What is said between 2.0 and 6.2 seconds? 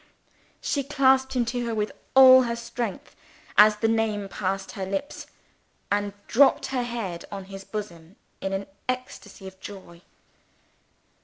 all her strength as the name passed her lips, and